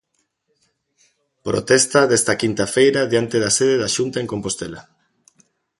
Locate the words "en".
4.23-4.27